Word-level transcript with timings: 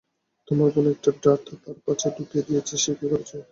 তোমার 0.47 0.69
বোন 0.73 0.85
একটা 0.93 1.11
ডার্ট 1.23 1.45
তার 1.63 1.77
পাছায় 1.85 2.13
ঢুকিয়ে 2.17 2.45
দিয়েছে 2.47 2.75
সে 2.83 2.91
করেছে? 3.01 3.37